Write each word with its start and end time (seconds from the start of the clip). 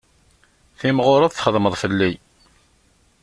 Timɣureḍ 0.79 1.31
txedmeḍ 1.33 1.73
fell-i. 1.81 2.11